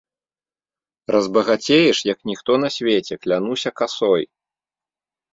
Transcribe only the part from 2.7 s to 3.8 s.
свеце, клянуся